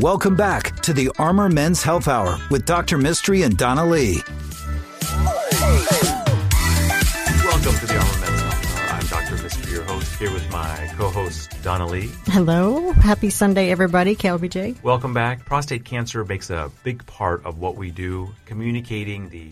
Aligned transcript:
Welcome 0.00 0.36
back 0.36 0.78
to 0.82 0.92
the 0.92 1.10
Armor 1.18 1.48
Men's 1.48 1.82
Health 1.82 2.06
Hour 2.06 2.38
with 2.48 2.64
Dr. 2.64 2.96
Mistry 2.96 3.44
and 3.44 3.56
Donna 3.56 3.84
Lee. 3.84 4.22
Welcome 7.44 7.74
to 7.74 7.86
the 7.86 7.98
Armor 7.98 8.20
Men's 8.20 8.40
Health 8.40 8.66
Hour. 8.76 8.88
I'm 8.90 9.06
Dr. 9.06 9.36
Mistry, 9.42 9.72
your 9.72 9.82
host, 9.82 10.14
here 10.16 10.32
with 10.32 10.48
my 10.52 10.92
co-host 10.96 11.60
Donna 11.64 11.88
Lee. 11.88 12.08
Hello. 12.26 12.92
Happy 12.92 13.30
Sunday, 13.30 13.72
everybody. 13.72 14.14
KLBJ. 14.14 14.80
Welcome 14.84 15.12
back. 15.12 15.44
Prostate 15.44 15.84
cancer 15.84 16.24
makes 16.24 16.50
a 16.50 16.70
big 16.84 17.04
part 17.06 17.44
of 17.44 17.58
what 17.58 17.74
we 17.74 17.90
do. 17.90 18.32
Communicating 18.46 19.28
the 19.30 19.50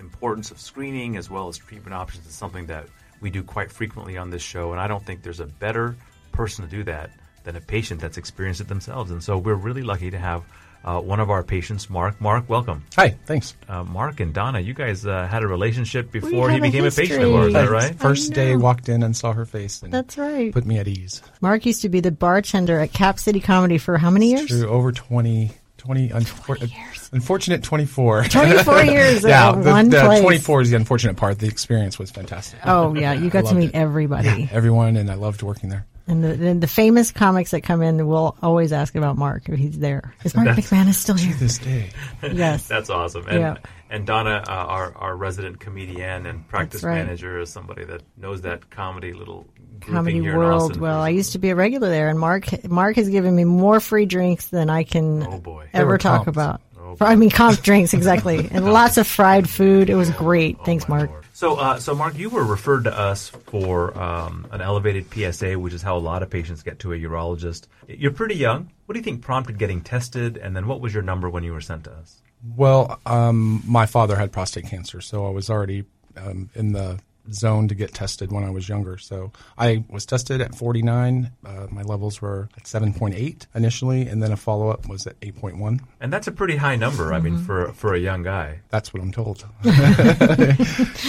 importance 0.00 0.50
of 0.50 0.60
screening 0.60 1.16
as 1.16 1.30
well 1.30 1.48
as 1.48 1.58
treatment 1.58 1.94
options 1.94 2.26
is 2.26 2.34
something 2.34 2.66
that 2.66 2.86
we 3.20 3.30
do 3.30 3.42
quite 3.42 3.70
frequently 3.72 4.16
on 4.16 4.30
this 4.30 4.42
show, 4.42 4.72
and 4.72 4.80
I 4.80 4.86
don't 4.86 5.04
think 5.04 5.22
there's 5.22 5.40
a 5.40 5.46
better 5.46 5.96
person 6.32 6.64
to 6.64 6.70
do 6.70 6.84
that 6.84 7.10
than 7.44 7.56
a 7.56 7.60
patient 7.60 8.00
that's 8.00 8.16
experienced 8.16 8.60
it 8.60 8.68
themselves. 8.68 9.10
And 9.10 9.22
so 9.22 9.38
we're 9.38 9.54
really 9.54 9.82
lucky 9.82 10.10
to 10.10 10.18
have 10.18 10.44
uh, 10.84 11.00
one 11.00 11.20
of 11.20 11.30
our 11.30 11.42
patients, 11.42 11.90
Mark. 11.90 12.20
Mark, 12.20 12.48
welcome. 12.48 12.84
Hi, 12.96 13.16
thanks. 13.26 13.54
Uh, 13.68 13.84
Mark 13.84 14.20
and 14.20 14.32
Donna, 14.32 14.60
you 14.60 14.74
guys 14.74 15.04
uh, 15.04 15.26
had 15.26 15.42
a 15.42 15.48
relationship 15.48 16.12
before 16.12 16.48
he 16.48 16.54
have 16.54 16.62
a 16.62 16.66
became 16.66 16.84
a, 16.84 16.90
patient 16.90 17.20
history. 17.20 17.24
of 17.24 17.34
ours, 17.34 17.46
is 17.48 17.52
that 17.54 17.70
right? 17.70 17.94
First 17.98 18.32
day, 18.32 18.56
walked 18.56 18.88
in 18.88 19.02
and 19.02 19.16
saw 19.16 19.32
her 19.32 19.44
face, 19.44 19.82
and 19.82 19.92
That's 19.92 20.16
right. 20.16 20.52
put 20.52 20.64
me 20.66 20.78
at 20.78 20.86
ease. 20.86 21.20
Mark 21.40 21.66
used 21.66 21.82
to 21.82 21.88
be 21.88 22.00
the 22.00 22.12
bartender 22.12 22.78
at 22.78 22.92
Cap 22.92 23.18
City 23.18 23.40
Comedy 23.40 23.78
for 23.78 23.98
how 23.98 24.10
many 24.10 24.30
years? 24.30 24.46
True, 24.46 24.68
over 24.68 24.92
20, 24.92 25.50
20, 25.88 26.10
unfor- 26.10 26.60
years. 26.60 27.08
unfortunate 27.14 27.62
24. 27.62 28.24
24 28.24 28.82
years 28.84 29.24
yeah, 29.24 29.48
at 29.48 29.62
the, 29.62 29.70
one 29.70 29.88
the 29.88 30.00
place. 30.02 30.20
24 30.20 30.60
is 30.60 30.70
the 30.70 30.76
unfortunate 30.76 31.16
part. 31.16 31.38
The 31.38 31.48
experience 31.48 31.98
was 31.98 32.10
fantastic. 32.10 32.60
Oh, 32.66 32.94
yeah. 32.94 33.14
You 33.14 33.30
got 33.30 33.46
to 33.46 33.54
meet 33.54 33.70
it. 33.70 33.74
everybody. 33.74 34.50
Everyone, 34.52 34.98
and 34.98 35.10
I 35.10 35.14
loved 35.14 35.42
working 35.42 35.70
there. 35.70 35.86
And 36.08 36.24
the, 36.24 36.34
the, 36.34 36.54
the 36.54 36.66
famous 36.66 37.12
comics 37.12 37.50
that 37.50 37.60
come 37.60 37.82
in 37.82 38.06
will 38.06 38.34
always 38.42 38.72
ask 38.72 38.94
about 38.94 39.18
Mark 39.18 39.48
if 39.48 39.58
he's 39.58 39.78
there. 39.78 40.14
Is 40.24 40.34
Mark 40.34 40.46
That's- 40.48 40.70
McManus 40.70 40.94
still 40.94 41.16
here? 41.16 41.34
To 41.34 41.38
this 41.38 41.58
day. 41.58 41.90
Yes. 42.22 42.66
That's 42.74 42.88
awesome. 42.90 43.26
And 43.28 43.38
Yeah. 43.40 43.56
and 43.90 44.06
Donna, 44.06 44.42
uh, 44.48 44.50
our 44.50 44.96
our 44.96 45.14
resident 45.16 45.60
comedian 45.60 46.24
and 46.26 46.48
practice 46.48 46.82
right. 46.82 46.94
manager, 47.04 47.38
is 47.40 47.50
somebody 47.50 47.84
that 47.84 48.02
knows 48.16 48.40
that 48.42 48.70
comedy 48.70 49.12
little 49.12 49.46
Comedy 49.80 50.18
here 50.20 50.36
World. 50.36 50.62
Austin. 50.72 50.80
Well, 50.80 51.00
I 51.00 51.10
used 51.10 51.32
to 51.32 51.38
be 51.38 51.50
a 51.50 51.54
regular 51.54 51.88
there, 51.88 52.08
and 52.08 52.18
Mark 52.18 52.64
Mark 52.68 52.96
has 52.96 53.08
given 53.08 53.36
me 53.36 53.44
more 53.44 53.78
free 53.78 54.06
drinks 54.06 54.48
than 54.48 54.70
I 54.70 54.82
can 54.84 55.22
Oh, 55.22 55.38
boy. 55.38 55.68
Ever 55.72 55.98
talk 55.98 56.24
comps. 56.24 56.36
about. 56.36 56.60
Oh, 56.80 56.96
I 57.00 57.16
mean, 57.16 57.30
comp 57.30 57.60
drinks 57.60 57.92
exactly, 57.94 58.48
and 58.50 58.72
lots 58.72 58.96
of 58.96 59.06
fried 59.06 59.48
food. 59.48 59.88
It 59.90 59.94
was 59.94 60.10
great. 60.10 60.64
Thanks, 60.64 60.84
Oh, 60.88 60.90
my 60.92 60.96
Mark. 60.98 61.10
Lord. 61.10 61.24
So, 61.38 61.54
uh, 61.54 61.78
so 61.78 61.94
Mark, 61.94 62.18
you 62.18 62.30
were 62.30 62.42
referred 62.42 62.82
to 62.82 62.98
us 62.98 63.28
for 63.28 63.96
um, 63.96 64.48
an 64.50 64.60
elevated 64.60 65.06
PSA, 65.14 65.56
which 65.56 65.72
is 65.72 65.82
how 65.82 65.96
a 65.96 66.00
lot 66.00 66.24
of 66.24 66.30
patients 66.30 66.64
get 66.64 66.80
to 66.80 66.92
a 66.92 66.96
urologist. 66.96 67.68
You're 67.86 68.10
pretty 68.10 68.34
young. 68.34 68.72
What 68.86 68.94
do 68.94 68.98
you 68.98 69.04
think 69.04 69.22
prompted 69.22 69.56
getting 69.56 69.80
tested? 69.80 70.36
And 70.36 70.56
then, 70.56 70.66
what 70.66 70.80
was 70.80 70.92
your 70.92 71.04
number 71.04 71.30
when 71.30 71.44
you 71.44 71.52
were 71.52 71.60
sent 71.60 71.84
to 71.84 71.92
us? 71.92 72.22
Well, 72.56 72.98
um, 73.06 73.62
my 73.64 73.86
father 73.86 74.16
had 74.16 74.32
prostate 74.32 74.66
cancer, 74.66 75.00
so 75.00 75.28
I 75.28 75.30
was 75.30 75.48
already 75.48 75.84
um, 76.16 76.50
in 76.56 76.72
the 76.72 76.98
zone 77.32 77.68
to 77.68 77.74
get 77.74 77.94
tested 77.94 78.32
when 78.32 78.44
I 78.44 78.50
was 78.50 78.68
younger. 78.68 78.98
So 78.98 79.32
I 79.56 79.84
was 79.88 80.06
tested 80.06 80.40
at 80.40 80.54
49. 80.54 81.30
Uh, 81.44 81.66
my 81.70 81.82
levels 81.82 82.20
were 82.22 82.48
at 82.56 82.64
7.8 82.64 83.46
initially, 83.54 84.02
and 84.08 84.22
then 84.22 84.32
a 84.32 84.36
follow 84.36 84.70
up 84.70 84.88
was 84.88 85.06
at 85.06 85.18
8.1. 85.20 85.80
And 86.00 86.12
that's 86.12 86.26
a 86.26 86.32
pretty 86.32 86.56
high 86.56 86.76
number. 86.76 87.12
I 87.12 87.18
Mm-hmm. 87.18 87.24
mean, 87.24 87.38
for 87.44 87.72
for 87.72 87.94
a 87.94 87.98
young 87.98 88.22
guy. 88.22 88.60
That's 88.70 88.92
what 88.94 89.02
I'm 89.02 89.12
told. 89.12 89.44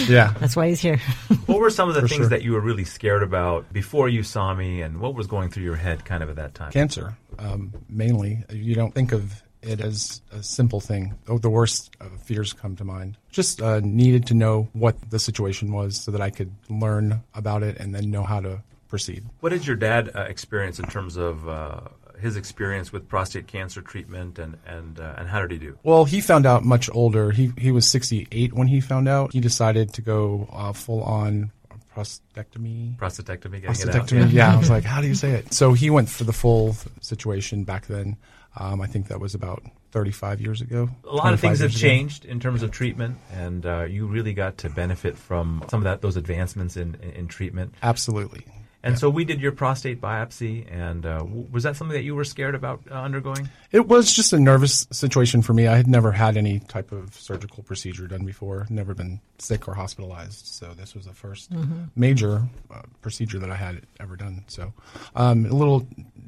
yeah. 0.08 0.34
That's 0.40 0.56
why 0.56 0.68
he's 0.68 0.80
here. 0.80 1.00
What 1.46 1.58
were 1.60 1.70
some 1.70 1.88
of 1.88 1.94
the 1.96 2.02
For 2.02 2.08
things 2.08 2.20
sure. 2.20 2.28
that 2.28 2.42
you 2.42 2.52
were 2.52 2.60
really 2.60 2.84
scared 2.84 3.22
about 3.24 3.72
before 3.72 4.08
you 4.08 4.22
saw 4.22 4.54
me, 4.54 4.82
and 4.82 5.00
what 5.00 5.14
was 5.16 5.26
going 5.26 5.50
through 5.50 5.64
your 5.64 5.74
head, 5.76 6.04
kind 6.04 6.22
of 6.22 6.28
at 6.28 6.36
that 6.36 6.54
time? 6.54 6.70
Cancer, 6.70 7.16
um, 7.40 7.72
mainly. 7.88 8.44
You 8.50 8.74
don't 8.76 8.94
think 8.94 9.10
of 9.12 9.42
it 9.62 9.80
as 9.80 10.22
a 10.32 10.42
simple 10.42 10.80
thing. 10.80 11.14
Oh, 11.28 11.38
the 11.38 11.50
worst 11.50 11.94
fears 12.24 12.52
come 12.52 12.76
to 12.76 12.84
mind. 12.84 13.16
Just 13.30 13.60
uh, 13.60 13.80
needed 13.80 14.26
to 14.26 14.34
know 14.34 14.68
what 14.72 15.10
the 15.10 15.18
situation 15.18 15.72
was 15.72 16.00
so 16.00 16.10
that 16.10 16.20
I 16.20 16.30
could 16.30 16.52
learn 16.68 17.22
about 17.34 17.62
it 17.62 17.78
and 17.78 17.94
then 17.94 18.10
know 18.10 18.22
how 18.22 18.40
to 18.40 18.62
proceed. 18.88 19.24
What 19.40 19.50
did 19.50 19.66
your 19.66 19.76
dad 19.76 20.10
uh, 20.14 20.22
experience 20.22 20.78
in 20.78 20.86
terms 20.86 21.16
of 21.16 21.48
uh, 21.48 21.80
his 22.20 22.36
experience 22.36 22.92
with 22.92 23.08
prostate 23.08 23.46
cancer 23.46 23.80
treatment, 23.80 24.38
and 24.38 24.56
and 24.66 25.00
uh, 25.00 25.14
and 25.16 25.28
how 25.28 25.40
did 25.40 25.52
he 25.52 25.58
do? 25.58 25.78
Well, 25.82 26.04
he 26.04 26.20
found 26.20 26.46
out 26.46 26.64
much 26.64 26.90
older. 26.92 27.30
He 27.30 27.52
he 27.56 27.72
was 27.72 27.86
68 27.86 28.52
when 28.52 28.68
he 28.68 28.80
found 28.80 29.08
out. 29.08 29.32
He 29.32 29.40
decided 29.40 29.94
to 29.94 30.02
go 30.02 30.48
uh, 30.52 30.72
full 30.72 31.02
on 31.02 31.52
prostatectomy. 31.94 32.96
Prostatectomy, 32.98 33.58
it 33.58 33.66
out. 33.66 33.74
Prostatectomy. 33.74 34.32
Yeah, 34.32 34.54
I 34.54 34.56
was 34.56 34.70
like, 34.70 34.84
how 34.84 35.00
do 35.00 35.08
you 35.08 35.14
say 35.14 35.32
it? 35.32 35.52
So 35.52 35.72
he 35.72 35.90
went 35.90 36.08
for 36.08 36.24
the 36.24 36.32
full 36.32 36.76
situation 37.00 37.64
back 37.64 37.86
then. 37.86 38.16
Um, 38.56 38.80
I 38.80 38.86
think 38.86 39.08
that 39.08 39.20
was 39.20 39.34
about 39.34 39.62
35 39.92 40.40
years 40.40 40.60
ago. 40.60 40.88
A 41.04 41.14
lot 41.14 41.32
of 41.32 41.40
things 41.40 41.60
have 41.60 41.70
ago. 41.70 41.78
changed 41.78 42.24
in 42.24 42.40
terms 42.40 42.62
of 42.62 42.70
treatment, 42.70 43.18
and 43.32 43.64
uh, 43.64 43.82
you 43.82 44.06
really 44.06 44.34
got 44.34 44.58
to 44.58 44.70
benefit 44.70 45.16
from 45.16 45.64
some 45.68 45.78
of 45.78 45.84
that 45.84 46.00
those 46.00 46.16
advancements 46.16 46.76
in 46.76 46.96
in, 47.02 47.10
in 47.10 47.28
treatment. 47.28 47.74
Absolutely. 47.82 48.44
And 48.82 48.98
so 48.98 49.10
we 49.10 49.24
did 49.24 49.40
your 49.40 49.52
prostate 49.52 50.00
biopsy, 50.00 50.66
and 50.72 51.04
uh, 51.04 51.24
was 51.50 51.64
that 51.64 51.76
something 51.76 51.94
that 51.94 52.02
you 52.02 52.14
were 52.14 52.24
scared 52.24 52.54
about 52.54 52.80
uh, 52.90 52.94
undergoing? 52.94 53.48
It 53.72 53.86
was 53.88 54.12
just 54.12 54.32
a 54.32 54.38
nervous 54.38 54.86
situation 54.90 55.42
for 55.42 55.52
me. 55.52 55.66
I 55.66 55.76
had 55.76 55.86
never 55.86 56.12
had 56.12 56.38
any 56.38 56.60
type 56.60 56.90
of 56.90 57.14
surgical 57.14 57.62
procedure 57.62 58.06
done 58.06 58.24
before, 58.24 58.66
never 58.70 58.94
been 58.94 59.20
sick 59.38 59.68
or 59.68 59.74
hospitalized. 59.74 60.46
So 60.46 60.72
this 60.74 60.94
was 60.94 61.04
the 61.04 61.12
1st 61.12 61.90
major 61.94 62.48
uh, 62.70 62.82
procedure 63.02 63.38
that 63.38 63.50
I 63.50 63.56
had 63.56 63.82
ever 63.98 64.16
done. 64.16 64.44
So 64.48 64.72
um, 65.14 65.44
a 65.44 65.52
little 65.52 65.86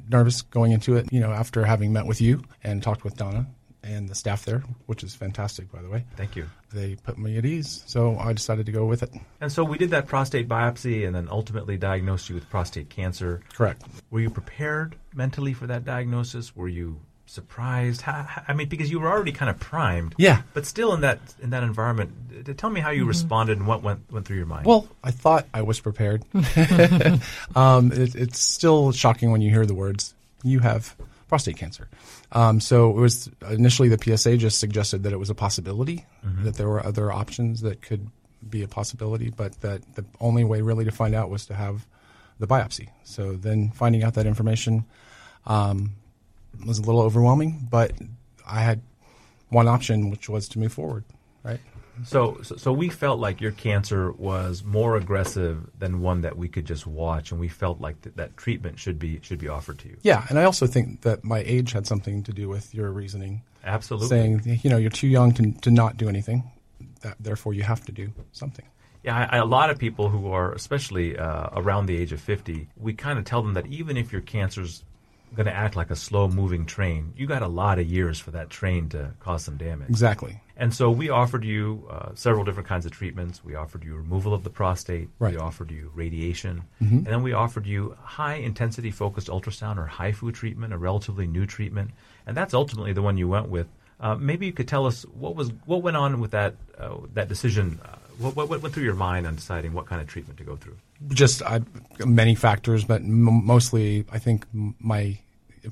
nervous 0.08 0.42
going 0.42 0.72
into 0.72 0.96
it, 0.96 1.10
you 1.10 1.20
know, 1.20 1.32
after 1.32 1.64
having 1.64 1.92
met 1.92 2.06
with 2.06 2.20
you 2.20 2.42
and 2.62 2.82
talked 2.82 3.02
with 3.02 3.16
Donna 3.16 3.46
and 3.82 4.08
the 4.08 4.14
staff 4.14 4.44
there, 4.44 4.62
which 4.86 5.02
is 5.02 5.14
fantastic, 5.14 5.70
by 5.72 5.82
the 5.82 5.88
way. 5.88 6.04
Thank 6.16 6.36
you. 6.36 6.48
They 6.72 6.96
put 6.96 7.18
me 7.18 7.36
at 7.38 7.44
ease. 7.44 7.82
So 7.86 8.16
I 8.18 8.32
decided 8.32 8.66
to 8.66 8.72
go 8.72 8.86
with 8.86 9.02
it. 9.02 9.10
And 9.40 9.50
so 9.50 9.64
we 9.64 9.78
did 9.78 9.90
that 9.90 10.06
prostate 10.06 10.48
biopsy, 10.48 11.06
and 11.06 11.14
then 11.14 11.28
ultimately 11.30 11.76
diagnosed 11.76 12.28
you 12.28 12.34
with 12.34 12.48
prostate 12.48 12.88
cancer. 12.88 13.42
Correct. 13.52 13.82
Were 14.10 14.20
you 14.20 14.30
prepared 14.30 14.96
mentally 15.14 15.52
for 15.52 15.66
that 15.66 15.84
diagnosis? 15.84 16.54
Were 16.54 16.68
you 16.68 17.00
surprised? 17.26 18.02
How, 18.02 18.22
how- 18.22 18.42
I 18.46 18.52
mean, 18.52 18.68
because 18.68 18.90
you 18.90 19.00
were 19.00 19.08
already 19.10 19.32
kind 19.32 19.50
of 19.50 19.58
primed. 19.58 20.14
Yeah. 20.18 20.42
But 20.54 20.66
still 20.66 20.94
in 20.94 21.00
that 21.00 21.18
in 21.42 21.50
that 21.50 21.62
environment, 21.62 22.56
tell 22.56 22.70
me 22.70 22.80
how 22.80 22.90
you 22.90 23.04
responded 23.04 23.58
and 23.58 23.66
what 23.66 23.82
went 23.82 24.10
went 24.12 24.26
through 24.26 24.36
your 24.36 24.46
mind. 24.46 24.66
Well, 24.66 24.88
I 25.02 25.10
thought 25.10 25.46
I 25.52 25.62
was 25.62 25.80
prepared. 25.80 26.22
um, 27.56 27.92
it, 27.92 28.14
it's 28.14 28.38
still 28.38 28.92
shocking 28.92 29.30
when 29.30 29.40
you 29.40 29.50
hear 29.50 29.66
the 29.66 29.74
words, 29.74 30.14
you 30.42 30.60
have 30.60 30.94
prostate 31.32 31.56
cancer. 31.56 31.88
Um, 32.32 32.60
so 32.60 32.90
it 32.90 33.00
was 33.00 33.30
initially 33.48 33.88
the 33.88 33.96
PSA 33.96 34.36
just 34.36 34.58
suggested 34.60 35.04
that 35.04 35.14
it 35.14 35.18
was 35.18 35.30
a 35.30 35.34
possibility, 35.34 36.04
that 36.44 36.56
there 36.56 36.68
were 36.68 36.84
other 36.84 37.10
options 37.10 37.62
that 37.62 37.80
could 37.80 38.10
be 38.46 38.62
a 38.62 38.68
possibility, 38.68 39.30
but 39.30 39.58
that 39.62 39.80
the 39.94 40.04
only 40.20 40.44
way 40.44 40.60
really 40.60 40.84
to 40.84 40.90
find 40.90 41.14
out 41.14 41.30
was 41.30 41.46
to 41.46 41.54
have 41.54 41.86
the 42.38 42.46
biopsy. 42.46 42.90
So 43.04 43.32
then 43.32 43.70
finding 43.70 44.02
out 44.02 44.12
that 44.12 44.26
information 44.26 44.84
um, 45.46 45.92
was 46.66 46.78
a 46.78 46.82
little 46.82 47.00
overwhelming, 47.00 47.66
but 47.70 47.92
I 48.46 48.60
had 48.60 48.82
one 49.48 49.68
option, 49.68 50.10
which 50.10 50.28
was 50.28 50.48
to 50.48 50.58
move 50.58 50.74
forward, 50.74 51.04
right? 51.42 51.60
So, 52.04 52.40
so, 52.42 52.56
so 52.56 52.72
we 52.72 52.88
felt 52.88 53.20
like 53.20 53.40
your 53.40 53.52
cancer 53.52 54.12
was 54.12 54.64
more 54.64 54.96
aggressive 54.96 55.68
than 55.78 56.00
one 56.00 56.22
that 56.22 56.36
we 56.36 56.48
could 56.48 56.64
just 56.64 56.86
watch, 56.86 57.30
and 57.30 57.40
we 57.40 57.48
felt 57.48 57.80
like 57.80 58.00
th- 58.02 58.16
that 58.16 58.36
treatment 58.36 58.78
should 58.78 58.98
be 58.98 59.20
should 59.22 59.38
be 59.38 59.48
offered 59.48 59.78
to 59.80 59.88
you. 59.88 59.96
Yeah, 60.02 60.24
and 60.28 60.38
I 60.38 60.44
also 60.44 60.66
think 60.66 61.02
that 61.02 61.22
my 61.22 61.40
age 61.40 61.72
had 61.72 61.86
something 61.86 62.22
to 62.24 62.32
do 62.32 62.48
with 62.48 62.74
your 62.74 62.90
reasoning, 62.90 63.42
Absolutely. 63.64 64.08
saying 64.08 64.60
you 64.62 64.70
know 64.70 64.78
you're 64.78 64.90
too 64.90 65.08
young 65.08 65.32
to 65.34 65.52
to 65.52 65.70
not 65.70 65.96
do 65.96 66.08
anything, 66.08 66.50
that 67.02 67.16
therefore 67.20 67.54
you 67.54 67.62
have 67.62 67.84
to 67.84 67.92
do 67.92 68.12
something. 68.32 68.64
Yeah, 69.02 69.16
I, 69.16 69.36
I, 69.36 69.38
a 69.38 69.44
lot 69.44 69.70
of 69.70 69.78
people 69.78 70.08
who 70.08 70.30
are, 70.30 70.52
especially 70.52 71.18
uh, 71.18 71.48
around 71.54 71.86
the 71.86 71.96
age 71.96 72.12
of 72.12 72.20
50, 72.20 72.68
we 72.76 72.94
kind 72.94 73.18
of 73.18 73.24
tell 73.24 73.42
them 73.42 73.54
that 73.54 73.66
even 73.66 73.96
if 73.96 74.12
your 74.12 74.20
cancer's 74.20 74.84
going 75.34 75.46
to 75.46 75.52
act 75.52 75.76
like 75.76 75.90
a 75.90 75.96
slow 75.96 76.28
moving 76.28 76.66
train, 76.66 77.12
you 77.16 77.26
got 77.26 77.42
a 77.42 77.48
lot 77.48 77.78
of 77.78 77.86
years 77.86 78.18
for 78.20 78.30
that 78.32 78.50
train 78.50 78.88
to 78.90 79.12
cause 79.18 79.44
some 79.44 79.56
damage. 79.56 79.88
Exactly. 79.88 80.40
And 80.56 80.74
so 80.74 80.90
we 80.90 81.08
offered 81.08 81.44
you 81.44 81.86
uh, 81.90 82.10
several 82.14 82.44
different 82.44 82.68
kinds 82.68 82.84
of 82.86 82.92
treatments. 82.92 83.42
We 83.44 83.54
offered 83.54 83.84
you 83.84 83.96
removal 83.96 84.34
of 84.34 84.44
the 84.44 84.50
prostate. 84.50 85.08
Right. 85.18 85.32
We 85.32 85.38
offered 85.38 85.70
you 85.70 85.90
radiation. 85.94 86.62
And 86.80 87.06
then 87.06 87.22
we 87.22 87.32
offered 87.32 87.66
you 87.66 87.96
high 88.02 88.34
intensity 88.34 88.90
focused 88.90 89.28
ultrasound 89.28 89.78
or 89.78 89.86
HIFU 89.86 90.34
treatment, 90.34 90.72
a 90.72 90.78
relatively 90.78 91.26
new 91.26 91.46
treatment. 91.46 91.92
And 92.26 92.36
that's 92.36 92.54
ultimately 92.54 92.92
the 92.92 93.02
one 93.02 93.16
you 93.16 93.28
went 93.28 93.48
with. 93.48 93.66
Uh, 93.98 94.16
maybe 94.16 94.46
you 94.46 94.52
could 94.52 94.68
tell 94.68 94.84
us 94.86 95.02
what 95.14 95.36
was 95.36 95.52
what 95.64 95.82
went 95.82 95.96
on 95.96 96.20
with 96.20 96.32
that 96.32 96.56
uh, 96.76 96.96
that 97.14 97.28
decision. 97.28 97.78
Uh, 97.84 97.96
what, 98.18 98.36
what, 98.36 98.48
what 98.48 98.60
went 98.60 98.74
through 98.74 98.84
your 98.84 98.94
mind 98.94 99.26
on 99.26 99.36
deciding 99.36 99.72
what 99.72 99.86
kind 99.86 100.00
of 100.00 100.08
treatment 100.08 100.38
to 100.38 100.44
go 100.44 100.56
through? 100.56 100.76
Just 101.08 101.40
I, 101.42 101.60
many 102.04 102.34
factors, 102.34 102.84
but 102.84 103.00
m- 103.00 103.46
mostly 103.46 104.04
I 104.12 104.18
think 104.18 104.46
my 104.52 105.18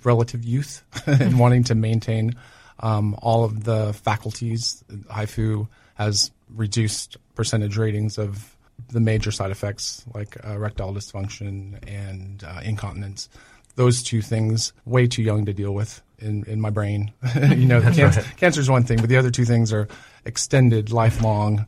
relative 0.05 0.44
youth 0.44 0.85
and 1.06 1.38
wanting 1.38 1.65
to 1.65 1.75
maintain 1.75 2.37
um, 2.81 3.17
all 3.23 3.44
of 3.44 3.65
the 3.65 3.93
faculties. 3.93 4.85
HIFU 4.91 5.69
has 5.94 6.31
reduced 6.55 7.17
percentage 7.35 7.77
ratings 7.77 8.19
of 8.19 8.56
the 8.88 9.00
major 9.00 9.31
side 9.31 9.50
effects 9.50 10.05
like 10.15 10.37
erectile 10.44 10.93
dysfunction 10.93 11.79
and 11.87 12.43
uh, 12.44 12.61
incontinence. 12.62 13.29
Those 13.77 14.03
two 14.03 14.21
things, 14.21 14.73
way 14.85 15.06
too 15.06 15.23
young 15.23 15.47
to 15.47 15.53
deal 15.53 15.73
with 15.73 16.03
in, 16.19 16.44
in 16.44 16.61
my 16.61 16.71
brain. 16.71 17.12
you 17.35 17.67
know, 17.67 17.81
cancer, 17.81 18.23
cancer 18.37 18.61
is 18.61 18.69
one 18.69 18.82
thing, 18.82 18.99
but 18.99 19.09
the 19.09 19.17
other 19.17 19.31
two 19.31 19.44
things 19.44 19.73
are 19.73 19.88
extended, 20.25 20.91
lifelong 20.91 21.67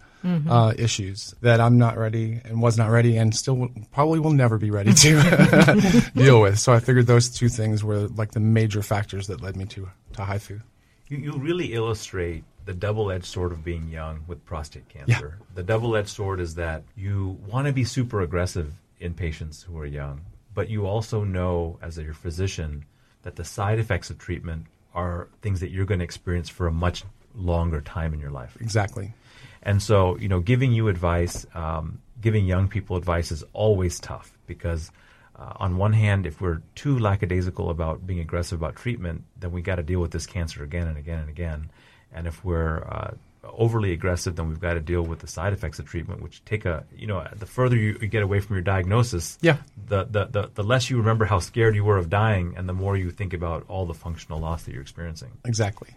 uh, 0.49 0.73
issues 0.79 1.35
that 1.41 1.61
I'm 1.61 1.79
not 1.79 1.99
ready 1.99 2.41
and 2.44 2.62
was 2.62 2.79
not 2.79 2.91
ready 2.91 3.17
and 3.17 3.35
still 3.35 3.56
will, 3.56 3.70
probably 3.91 4.20
will 4.20 4.32
never 4.32 4.59
be 4.59 4.70
ready 4.70 4.93
to 4.93 6.11
deal 6.14 6.41
with. 6.41 6.59
So 6.59 6.73
I 6.73 6.81
figured 6.81 7.06
those 7.06 7.29
two 7.29 7.49
things 7.49 7.82
were 7.82 8.09
like 8.09 8.32
the 8.32 8.41
major 8.41 8.82
factors 8.82 9.26
that 9.26 9.41
led 9.41 9.56
me 9.56 9.64
to, 9.67 9.88
to 10.14 10.23
HIFU. 10.23 10.62
You, 11.12 11.19
you 11.19 11.32
really 11.32 11.75
illustrate 11.75 12.43
the 12.64 12.73
double-edged 12.73 13.26
sword 13.26 13.53
of 13.53 13.62
being 13.62 13.91
young 13.91 14.25
with 14.26 14.43
prostate 14.47 14.88
cancer. 14.88 15.38
The 15.55 15.62
double-edged 15.62 16.09
sword 16.09 16.41
is 16.41 16.55
that 16.55 16.85
you 16.97 17.38
want 17.47 17.67
to 17.67 17.73
be 17.75 17.85
super 17.85 18.23
aggressive 18.23 18.73
in 18.99 19.12
patients 19.12 19.62
who 19.62 19.79
are 19.79 19.85
young, 19.85 20.23
but 20.55 20.70
you 20.70 20.87
also 20.87 21.23
know 21.23 21.79
as 21.82 21.99
a, 21.99 22.03
your 22.03 22.14
physician 22.14 22.87
that 23.25 23.37
the 23.37 23.44
side 23.44 23.79
effects 23.79 24.09
of 24.09 24.17
treatment 24.17 24.69
are 24.94 25.29
things 25.43 25.61
that 25.61 25.70
you're 25.70 25.85
going 25.85 25.99
to 25.99 26.05
experience 26.05 26.49
for 26.49 26.67
a 26.67 26.73
much 26.73 27.05
longer 27.35 27.82
time 27.82 28.14
in 28.14 28.20
your 28.20 28.31
life. 28.31 28.56
Exactly. 28.61 29.12
And 29.62 29.82
so, 29.82 30.17
you 30.17 30.29
know, 30.29 30.41
giving 30.41 30.73
you 30.73 30.88
advice, 30.88 31.44
um, 31.55 32.00
giving 32.23 32.47
young 32.47 32.69
people 32.69 32.97
advice 32.97 33.31
is 33.31 33.44
always 33.53 34.00
tough 34.00 34.38
because, 34.47 34.91
uh, 35.42 35.52
on 35.64 35.76
one 35.76 35.92
hand, 35.92 36.26
if 36.26 36.40
we're 36.40 36.60
too 36.74 36.98
lackadaisical 36.98 37.70
about 37.70 38.06
being 38.06 38.20
aggressive 38.20 38.60
about 38.60 38.76
treatment, 38.76 39.24
then 39.40 39.50
we 39.52 39.60
got 39.62 39.76
to 39.76 39.82
deal 39.82 40.00
with 40.00 40.12
this 40.12 40.26
cancer 40.26 40.62
again 40.62 40.86
and 40.86 40.96
again 40.98 41.18
and 41.18 41.28
again. 41.28 41.70
And 42.12 42.26
if 42.26 42.44
we're 42.44 42.78
uh, 42.84 43.14
overly 43.44 43.92
aggressive, 43.92 44.36
then 44.36 44.48
we've 44.48 44.60
got 44.60 44.74
to 44.74 44.80
deal 44.80 45.02
with 45.02 45.18
the 45.20 45.26
side 45.26 45.52
effects 45.52 45.78
of 45.78 45.86
treatment, 45.86 46.22
which 46.22 46.44
take 46.44 46.64
a, 46.64 46.84
you 46.96 47.06
know, 47.06 47.26
the 47.34 47.46
further 47.46 47.76
you, 47.76 47.94
get 47.98 48.22
away 48.22 48.40
from 48.40 48.54
your 48.56 48.62
diagnosis, 48.62 49.38
Yeah. 49.40 49.56
the, 49.88 50.04
the, 50.04 50.26
the, 50.26 50.50
the 50.54 50.62
less 50.62 50.90
you 50.90 50.98
remember 50.98 51.24
how 51.24 51.40
scared 51.40 51.74
you 51.74 51.84
were 51.84 51.98
of 51.98 52.08
dying, 52.08 52.54
and 52.56 52.68
the 52.68 52.72
more 52.74 52.96
you 52.96 53.10
think 53.10 53.32
about 53.32 53.64
all 53.68 53.86
the 53.86 53.94
functional 53.94 54.38
loss 54.38 54.62
that 54.64 54.72
you're 54.72 54.82
experiencing. 54.82 55.30
Exactly. 55.44 55.90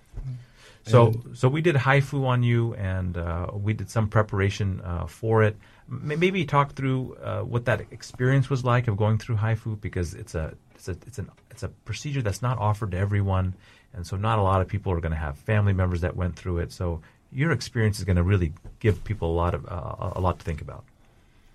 So, 0.87 1.13
so 1.33 1.49
we 1.49 1.61
did 1.61 1.75
HIFU 1.75 2.25
on 2.25 2.43
you, 2.43 2.75
and 2.75 3.17
uh, 3.17 3.47
we 3.53 3.73
did 3.73 3.89
some 3.89 4.07
preparation 4.07 4.81
uh, 4.81 5.07
for 5.07 5.41
it. 5.41 5.57
Maybe 5.87 6.45
talk 6.45 6.73
through 6.73 7.15
uh, 7.21 7.41
what 7.41 7.65
that 7.65 7.81
experience 7.91 8.49
was 8.49 8.63
like 8.63 8.87
of 8.87 8.97
going 8.97 9.19
through 9.19 9.37
HIFU, 9.37 9.79
because 9.79 10.13
it's 10.13 10.33
a 10.33 10.55
it's 10.73 10.87
a 10.87 10.91
it's 11.05 11.19
an 11.19 11.29
it's 11.51 11.63
a 11.63 11.69
procedure 11.69 12.21
that's 12.21 12.41
not 12.41 12.57
offered 12.57 12.91
to 12.91 12.97
everyone, 12.97 13.53
and 13.93 14.05
so 14.05 14.17
not 14.17 14.39
a 14.39 14.41
lot 14.41 14.61
of 14.61 14.67
people 14.67 14.91
are 14.91 14.99
going 14.99 15.11
to 15.11 15.17
have 15.17 15.37
family 15.37 15.73
members 15.73 16.01
that 16.01 16.15
went 16.15 16.35
through 16.35 16.59
it. 16.59 16.71
So 16.71 17.01
your 17.31 17.51
experience 17.51 17.99
is 17.99 18.05
going 18.05 18.15
to 18.15 18.23
really 18.23 18.53
give 18.79 19.03
people 19.03 19.31
a 19.31 19.35
lot 19.35 19.53
of 19.53 19.65
uh, 19.67 20.13
a 20.15 20.21
lot 20.21 20.39
to 20.39 20.45
think 20.45 20.61
about. 20.61 20.83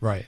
Right. 0.00 0.26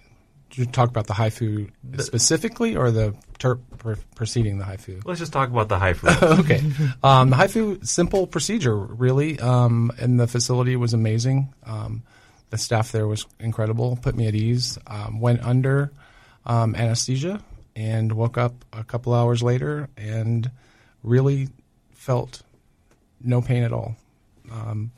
Did 0.51 0.59
you 0.59 0.67
talk 0.67 0.91
about 0.91 1.07
the 1.07 1.15
HIFU 1.15 1.71
specifically 1.99 2.77
or 2.77 2.91
the 2.91 3.15
ter- 3.39 3.55
pre- 3.79 3.97
preceding 4.15 4.59
the 4.59 4.67
HIFU? 4.67 5.03
Let's 5.07 5.19
just 5.19 5.33
talk 5.33 5.49
about 5.49 5.71
the 5.71 5.79
HIFU. 5.79 6.39
okay. 6.41 6.59
Um, 7.03 7.31
the 7.31 7.37
HIFU, 7.37 7.87
simple 7.87 8.27
procedure, 8.27 8.77
really. 8.77 9.41
Um, 9.41 9.91
and 9.99 10.21
the 10.21 10.27
facility 10.27 10.77
was 10.77 10.93
amazing. 10.93 11.55
Um, 11.65 12.03
the 12.53 12.59
staff 12.59 12.93
there 12.93 13.09
was 13.09 13.25
incredible, 13.41 13.97
put 13.97 14.15
me 14.15 14.27
at 14.27 14.35
ease. 14.35 14.79
Um, 14.87 15.21
went 15.21 15.43
under 15.43 15.91
um, 16.45 16.75
anesthesia 16.75 17.43
and 17.75 18.13
woke 18.13 18.37
up 18.37 18.53
a 18.75 18.85
couple 18.85 19.15
hours 19.15 19.43
later 19.43 19.89
and 19.97 20.51
really 21.03 21.49
felt 21.95 22.43
no 23.25 23.41
pain 23.41 23.63
at 23.63 23.73
all. 23.73 23.97
Um, 24.53 24.93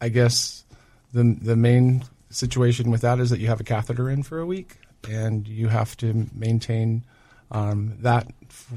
I 0.00 0.08
guess 0.08 0.64
the 1.12 1.38
the 1.40 1.54
main 1.54 2.02
situation 2.30 2.90
with 2.90 3.02
that 3.02 3.20
is 3.20 3.30
that 3.30 3.38
you 3.38 3.46
have 3.46 3.60
a 3.60 3.64
catheter 3.64 4.10
in 4.10 4.24
for 4.24 4.40
a 4.40 4.46
week 4.46 4.78
and 5.08 5.46
you 5.46 5.68
have 5.68 5.96
to 5.98 6.26
maintain 6.34 7.04
um, 7.52 7.98
that. 8.00 8.26
F- 8.48 8.72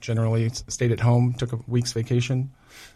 generally, 0.00 0.48
stayed 0.68 0.92
at 0.92 1.00
home, 1.00 1.34
took 1.34 1.52
a 1.52 1.58
week's 1.66 1.92
vacation, 1.92 2.52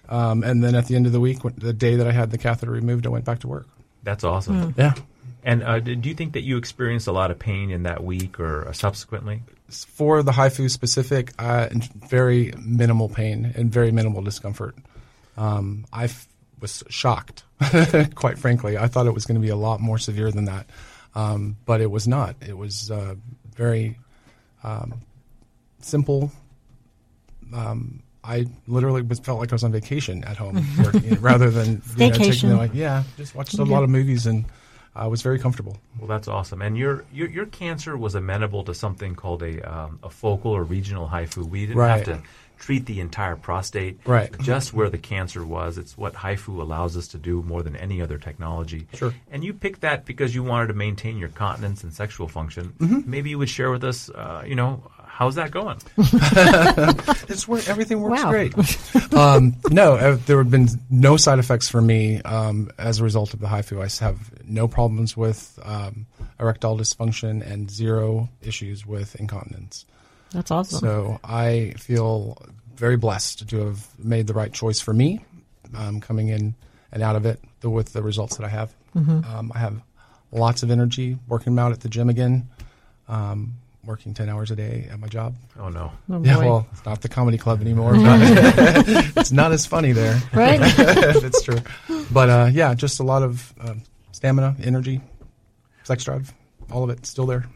um, 0.09 0.45
and 0.45 0.63
then 0.63 0.77
at 0.77 0.87
the 0.87 0.95
end 0.95 1.07
of 1.07 1.13
the 1.13 1.21
week, 1.21 1.41
the 1.57 1.73
day 1.73 1.97
that 1.97 2.07
I 2.07 2.13
had 2.13 2.31
the 2.31 2.39
catheter 2.39 2.71
removed, 2.71 3.05
I 3.05 3.11
went 3.11 3.25
back 3.25 3.41
to 3.41 3.49
work. 3.49 3.67
That's 4.09 4.25
awesome. 4.25 4.75
Yeah. 4.79 4.95
And 5.45 5.63
uh, 5.63 5.81
do 5.81 6.09
you 6.09 6.15
think 6.15 6.33
that 6.33 6.41
you 6.41 6.57
experienced 6.57 7.09
a 7.09 7.13
lot 7.13 7.31
of 7.31 7.39
pain 7.39 7.71
in 7.71 7.83
that 7.83 8.03
week 8.03 8.41
or 8.41 8.67
uh, 8.67 8.73
subsequently? 8.73 9.43
For 9.69 10.23
the 10.23 10.33
HIFU 10.33 10.71
specific, 10.71 11.35
uh, 11.39 11.69
very 12.09 12.55
minimal 12.59 13.11
pain 13.11 13.53
and 13.55 13.71
very 13.71 13.93
minimal 13.93 14.23
discomfort. 14.23 14.77
Um, 15.37 15.85
I 15.93 16.05
f- 16.05 16.27
was 16.59 16.83
shocked, 16.89 17.45
quite 18.15 18.39
frankly. 18.39 18.79
I 18.79 18.89
thought 18.89 19.07
it 19.07 19.13
was 19.13 19.27
going 19.27 19.35
to 19.35 19.45
be 19.45 19.51
a 19.51 19.57
lot 19.57 19.79
more 19.79 19.99
severe 19.99 20.31
than 20.31 20.47
that, 20.47 20.71
um, 21.15 21.59
but 21.67 21.83
it 21.83 21.91
was 21.91 22.09
not. 22.09 22.37
It 22.41 22.57
was 22.57 22.91
uh, 22.91 23.15
very 23.55 23.99
um, 24.65 25.03
simple. 25.81 26.33
Um, 27.53 28.03
I 28.25 28.47
literally 28.67 29.03
was, 29.03 29.19
felt 29.21 29.39
like 29.41 29.53
I 29.53 29.55
was 29.55 29.65
on 29.65 29.73
vacation 29.73 30.25
at 30.25 30.37
home 30.37 30.65
working, 30.85 31.21
rather 31.21 31.51
than 31.51 31.67
you 31.97 32.09
know, 32.09 32.11
taking 32.11 32.31
Staycation. 32.33 32.57
like 32.59 32.73
yeah, 32.75 33.05
just 33.17 33.35
watched 33.35 33.59
a 33.59 33.65
lot 33.65 33.85
of 33.85 33.91
movies 33.91 34.27
and 34.27 34.45
I 34.95 35.07
was 35.07 35.23
very 35.23 35.39
comfortable. 35.39 35.79
Well, 35.99 36.09
that's 36.09 36.27
awesome. 36.29 36.61
And 36.61 36.77
your 36.77 37.05
your, 37.13 37.29
your 37.29 37.47
cancer 37.47 37.97
was 37.97 38.15
amenable 38.15 38.65
to 38.65 38.75
something 38.75 39.15
called 39.15 39.43
a 39.43 39.63
um, 39.63 39.99
a 40.03 40.11
focal 40.11 40.51
or 40.53 40.65
regional 40.65 41.07
HIFU. 41.09 41.49
We 41.49 41.67
didn't 41.67 41.79
Right. 41.79 41.97
have 41.97 42.05
to 42.07 42.23
treat 42.59 42.87
the 42.87 42.99
entire 42.99 43.37
prostate, 43.37 44.01
Right. 44.05 44.37
Just 44.41 44.75
where 44.75 44.91
the 44.91 44.99
cancer 44.99 45.47
was. 45.47 45.79
It's 45.79 45.97
what 45.97 46.15
HIFU 46.15 46.61
allows 46.61 46.97
us 46.97 47.07
to 47.09 47.17
do 47.19 47.41
more 47.43 47.63
than 47.63 47.77
any 47.77 48.03
other 48.03 48.19
technology. 48.19 48.89
Sure. 48.95 49.15
And 49.31 49.45
you 49.45 49.55
picked 49.55 49.83
that 49.83 50.05
because 50.05 50.35
you 50.35 50.43
wanted 50.43 50.67
to 50.67 50.75
maintain 50.75 51.19
your 51.19 51.29
continence 51.29 51.85
and 51.85 51.95
sexual 51.95 52.27
function. 52.27 52.75
Mm-hmm. 52.79 53.09
Maybe 53.09 53.31
you 53.31 53.39
would 53.39 53.49
share 53.49 53.71
with 53.71 53.85
us, 53.85 54.11
uh, 54.11 54.43
you 54.45 54.57
know, 54.57 54.83
how's 55.19 55.35
that 55.35 55.51
going? 55.51 55.77
It's 57.31 57.47
where 57.47 57.61
everything 57.69 58.01
works 58.01 58.23
Wow. 58.23 58.31
great. 58.31 58.55
um, 59.15 59.57
no, 59.71 59.95
uh, 59.95 60.17
there 60.27 60.39
have 60.39 60.51
been 60.51 60.69
no 60.89 61.17
side 61.17 61.39
effects 61.41 61.69
for 61.69 61.81
me 61.83 62.23
um, 62.23 62.71
as 62.79 63.01
a 63.01 63.05
result 63.05 63.35
of 63.35 63.41
the 63.41 63.49
HIFU. 63.49 63.79
I 63.83 64.05
have 64.05 64.19
no 64.49 64.67
problems 64.69 65.17
with 65.17 65.59
um, 65.65 66.07
erectile 66.41 66.79
dysfunction 66.79 67.43
and 67.49 67.69
zero 67.71 68.29
issues 68.41 68.87
with 68.87 69.15
incontinence. 69.17 69.85
That's 70.31 70.51
awesome. 70.51 70.79
So 70.81 71.21
I 71.25 71.75
feel 71.79 72.41
very 72.77 72.97
blessed 72.97 73.49
to 73.49 73.67
have 73.67 73.87
made 73.99 74.27
the 74.29 74.35
right 74.35 74.53
choice 74.53 74.81
for 74.81 74.95
me 74.95 75.21
um, 75.77 76.01
coming 76.01 76.29
in 76.29 76.55
and 76.93 77.03
out 77.03 77.17
of 77.17 77.27
it 77.27 77.41
the, 77.61 77.69
with 77.69 77.93
the 77.93 78.03
results 78.03 78.37
that 78.37 78.45
I 78.45 78.49
have. 78.49 78.73
Um, 78.97 79.53
I 79.55 79.59
have 79.59 79.81
lots 80.33 80.63
of 80.63 80.71
energy 80.71 81.19
working 81.29 81.59
out 81.59 81.73
at 81.73 81.81
the 81.81 81.89
gym 81.89 82.09
again, 82.09 82.49
um, 83.07 83.55
working 83.89 84.15
10 84.15 84.29
hours 84.29 84.51
a 84.53 84.57
day 84.57 84.87
at 84.93 85.01
my 85.01 85.09
job. 85.09 85.35
Oh 85.59 85.69
no. 85.71 85.91
Oh, 86.11 86.23
Yeah, 86.23 86.37
boy. 86.37 86.45
well, 86.45 86.67
it's 86.73 86.85
not 86.85 87.01
the 87.01 87.09
comedy 87.09 87.39
club 87.39 87.61
anymore, 87.63 87.93
but 87.95 88.21
it's 89.17 89.33
not 89.33 89.51
as 89.51 89.67
funny 89.67 89.91
there. 89.93 90.21
right? 90.33 90.61
That's 90.77 91.43
true. 91.43 91.59
But 92.13 92.29
uh, 92.29 92.51
yeah, 92.53 92.75
just 92.75 93.01
a 93.01 93.03
lot 93.03 93.23
of 93.25 93.53
um 93.61 93.83
stamina, 94.13 94.55
energy, 94.63 95.01
sex 95.85 96.05
drive, 96.05 96.33
all 96.71 96.85
of 96.85 96.91
it 96.91 97.07
still 97.07 97.27
there. 97.27 97.47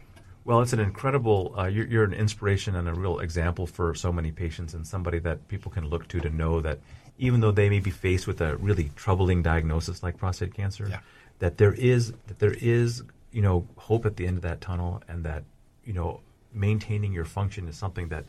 Well, 0.45 0.61
it's 0.61 0.73
an 0.73 0.79
incredible. 0.81 1.55
Uh, 1.57 1.65
you're, 1.67 1.87
you're 1.87 2.03
an 2.03 2.13
inspiration 2.13 2.75
and 2.75 2.89
a 2.89 2.93
real 2.93 3.19
example 3.19 3.65
for 3.65 3.95
so 3.95 4.11
many 4.11 4.31
patients, 4.31 4.73
and 4.73 4.85
somebody 4.85 5.19
that 5.19 5.47
people 5.47 5.71
can 5.71 5.87
look 5.87 6.07
to 6.09 6.19
to 6.19 6.29
know 6.29 6.59
that 6.61 6.79
even 7.17 7.39
though 7.39 7.51
they 7.51 7.69
may 7.69 7.79
be 7.79 7.91
faced 7.91 8.27
with 8.27 8.41
a 8.41 8.57
really 8.57 8.91
troubling 8.97 9.41
diagnosis 9.43 10.03
like 10.03 10.17
prostate 10.17 10.53
cancer, 10.53 10.87
Yeah. 10.89 10.99
that 11.39 11.57
there 11.59 11.73
is 11.73 12.11
that 12.27 12.39
there 12.39 12.55
is 12.59 13.03
you 13.31 13.41
know 13.41 13.65
hope 13.77 14.05
at 14.05 14.17
the 14.17 14.27
end 14.27 14.35
of 14.37 14.43
that 14.43 14.59
tunnel, 14.59 15.01
and 15.07 15.23
that 15.23 15.43
you 15.85 15.93
know 15.93 16.19
maintaining 16.53 17.11
your 17.11 17.25
function 17.25 17.67
is 17.67 17.75
something 17.75 18.09
that 18.09 18.25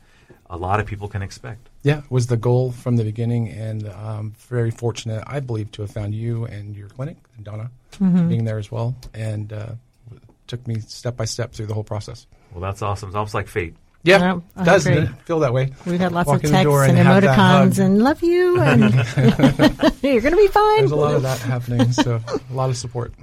a 0.49 0.57
lot 0.57 0.81
of 0.81 0.87
people 0.87 1.09
can 1.09 1.21
expect. 1.23 1.69
Yeah, 1.83 2.03
was 2.09 2.27
the 2.29 2.37
goal 2.39 2.73
from 2.73 2.97
the 2.97 3.05
beginning, 3.05 3.49
and 3.51 3.87
um, 3.91 4.33
very 4.49 4.71
fortunate, 4.71 5.23
I 5.27 5.41
believe, 5.41 5.71
to 5.73 5.83
have 5.83 5.91
found 5.91 6.15
you 6.15 6.47
and 6.47 6.75
your 6.75 6.89
clinic, 6.89 7.17
and 7.37 7.45
Donna, 7.45 7.71
being 8.29 8.45
there 8.45 8.59
as 8.59 8.71
well, 8.73 8.95
and 9.13 9.53
uh, 9.53 9.67
took 10.47 10.67
me 10.67 10.81
step 10.81 11.17
by 11.17 11.27
step 11.27 11.53
through 11.53 11.67
the 11.67 11.75
whole 11.75 11.85
process. 11.85 12.27
Well, 12.53 12.61
that's 12.63 12.81
awesome. 12.83 13.11
It's 13.11 13.17
almost 13.17 13.35
like 13.35 13.47
fate. 13.49 13.75
Yeah, 14.05 14.19
Yeah, 14.19 14.41
I 14.57 14.65
does 14.65 14.87
agree. 14.87 15.03
it 15.03 15.09
feel 15.25 15.41
that 15.41 15.53
way? 15.55 15.73
We've 15.87 15.99
had 15.99 16.13
lots 16.13 16.27
Walk 16.27 16.39
of 16.39 16.45
in 16.45 16.51
texts 16.51 16.65
door 16.65 16.85
and, 16.85 16.97
have 16.99 17.23
that 17.23 17.35
hug. 17.35 17.71
emoticons 17.73 17.79
and 17.79 18.03
love 18.03 18.23
you 18.23 18.61
and 18.61 18.83
you're 20.03 20.21
going 20.21 20.33
to 20.35 20.37
be 20.37 20.47
fine. 20.49 20.79
There's 20.81 20.91
a 20.91 20.97
lot 20.97 21.15
of 21.15 21.23
that 21.23 21.39
happening, 21.41 21.91
so 21.93 22.21
a 22.51 22.53
lot 22.53 22.69
of 22.69 22.77
support. 22.77 23.15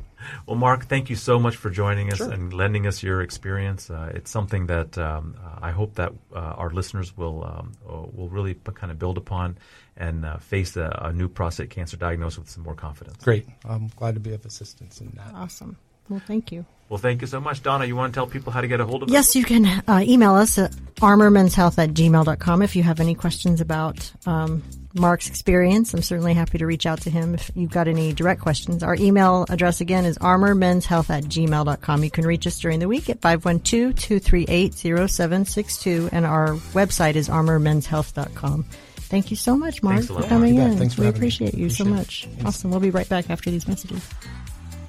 Well, 0.46 0.56
Mark, 0.58 0.86
thank 0.86 1.10
you 1.10 1.16
so 1.16 1.40
much 1.40 1.56
for 1.56 1.70
joining 1.70 2.12
us 2.12 2.18
Sure. 2.18 2.32
and 2.32 2.54
lending 2.54 2.88
us 2.88 3.04
your 3.04 3.22
experience. 3.22 3.90
Uh, 3.90 4.12
it's 4.14 4.30
something 4.32 4.68
that 4.68 4.98
um, 4.98 5.36
uh, 5.44 5.60
I 5.62 5.72
hope 5.72 5.96
that 5.96 6.12
uh, 6.34 6.38
our 6.40 6.70
listeners 6.70 7.16
will 7.18 7.44
um, 7.44 7.72
uh, 7.88 8.08
will 8.14 8.30
really 8.30 8.54
p- 8.54 8.72
kind 8.74 8.92
of 8.92 9.00
build 9.00 9.18
upon 9.18 9.58
and 9.98 10.26
uh, 10.26 10.38
face 10.38 10.78
a, 10.78 10.98
a 11.04 11.14
new 11.14 11.28
prostate 11.28 11.70
cancer 11.70 11.98
diagnosis 11.98 12.40
with 12.40 12.50
some 12.50 12.64
more 12.64 12.76
confidence. 12.76 13.24
Great. 13.24 13.46
I'm 13.66 13.88
glad 13.96 14.14
to 14.16 14.20
be 14.20 14.34
of 14.34 14.46
assistance 14.46 15.02
in 15.02 15.12
that. 15.16 15.34
Awesome. 15.34 15.78
Well, 16.12 16.22
thank 16.28 16.52
you. 16.52 16.66
Well, 16.90 16.98
thank 17.00 17.22
you 17.22 17.28
so 17.28 17.40
much. 17.40 17.64
Donna, 17.64 17.86
you 17.86 17.96
want 17.96 18.14
to 18.14 18.18
tell 18.18 18.28
people 18.28 18.52
how 18.52 18.60
to 18.60 18.68
get 18.68 18.82
a 18.82 18.86
hold 18.86 19.04
of 19.04 19.08
us? 19.10 19.14
Yes, 19.14 19.34
you 19.36 19.46
can 19.46 19.66
uh, 19.88 20.04
email 20.06 20.34
us 20.36 20.58
at 20.58 20.72
armormenshealth 20.98 21.78
at 21.78 21.92
gmail.com 21.92 22.62
if 22.62 22.76
you 22.76 22.84
have 22.84 23.00
any 23.00 23.16
questions 23.16 23.62
about 23.62 24.12
um, 24.26 24.62
Mark's 24.94 25.30
experience. 25.30 25.94
I'm 25.94 26.02
certainly 26.02 26.34
happy 26.34 26.58
to 26.58 26.66
reach 26.66 26.86
out 26.86 27.00
to 27.04 27.10
him 27.10 27.36
if 27.36 27.50
you've 27.56 27.72
got 27.72 27.88
any 27.88 28.12
direct 28.12 28.42
questions. 28.42 28.84
Our 28.84 28.96
email 28.96 29.46
address 29.50 29.80
again 29.80 30.04
is 30.04 30.18
armormenshealth 30.18 31.10
at 31.10 31.24
gmail.com. 31.24 32.04
You 32.04 32.12
can 32.12 32.26
reach 32.26 32.46
us 32.46 32.60
during 32.60 32.80
the 32.80 32.90
week 32.90 33.10
at 33.10 33.22
512-238-0762 33.22 36.10
and 36.12 36.26
our 36.26 36.50
website 36.74 37.16
is 37.16 37.30
armormenshealth.com. 37.30 38.66
Thank 38.98 39.30
you 39.32 39.38
so 39.38 39.56
much, 39.58 39.82
Mark, 39.84 39.98
Thanks 40.04 40.08
for 40.12 40.24
coming 40.28 40.56
Mark. 40.56 40.56
You 40.56 40.62
bet. 40.64 40.72
in. 40.74 40.78
Thanks 40.78 40.94
for 40.96 41.02
we 41.02 41.06
having 41.08 41.20
me. 41.22 41.28
appreciate 41.28 41.54
you 41.54 41.70
so 41.70 41.84
Appreciate 41.84 41.94
it. 41.94 41.98
much. 41.98 42.28
Yes. 42.38 42.46
Awesome. 42.48 42.72
We'll 42.72 42.80
be 42.80 42.92
right 42.92 43.08
back 43.10 43.30
after 43.30 43.52
these 43.52 43.68
messages. 43.68 44.02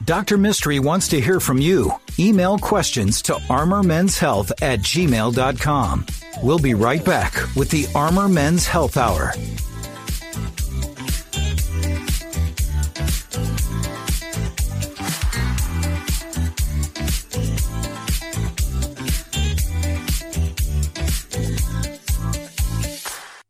Dr. 0.04 0.38
Mistry 0.38 0.80
wants 0.80 1.06
to 1.08 1.20
hear 1.20 1.38
from 1.38 1.58
you. 1.58 1.92
Email 2.18 2.58
questions 2.58 3.22
to 3.22 3.34
armormenshealth 3.34 4.50
at 4.62 4.80
gmail.com. 4.80 6.06
We'll 6.42 6.58
be 6.58 6.74
right 6.74 7.04
back 7.04 7.34
with 7.54 7.70
the 7.70 7.86
Armor 7.94 8.28
Men's 8.28 8.66
Health 8.66 8.96
Hour. 8.96 9.34